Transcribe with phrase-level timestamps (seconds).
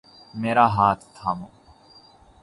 [0.41, 1.47] میرا ہاتھ تھامو۔